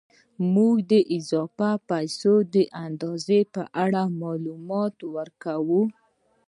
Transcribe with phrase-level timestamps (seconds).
[0.53, 2.55] موږ د اضافي پیسو د
[2.85, 5.83] اندازې په اړه معلومات ورکوو